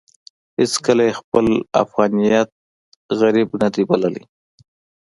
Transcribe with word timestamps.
هېڅکله 0.59 1.03
يې 1.07 1.17
خپل 1.19 1.45
افغانيت 1.83 2.49
غريب 3.19 3.49
نه 3.61 3.67
دی 3.73 3.83
بللی. 3.89 4.23